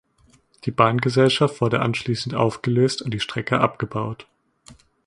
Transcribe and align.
Die 0.65 0.71
Bahngesellschaft 0.71 1.61
wurde 1.61 1.79
anschließend 1.81 2.33
aufgelöst 2.33 3.03
und 3.03 3.13
die 3.13 3.19
Strecke 3.19 3.59
abgebaut. 3.59 4.27